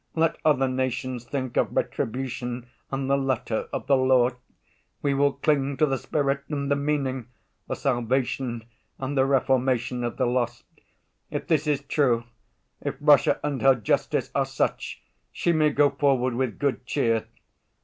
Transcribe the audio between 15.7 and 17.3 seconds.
forward with good cheer!